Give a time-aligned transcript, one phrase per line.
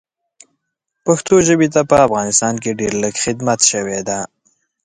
[1.05, 4.19] پښتو ژبې ته په افغانستان کې ډېر لږ خدمت شوی ده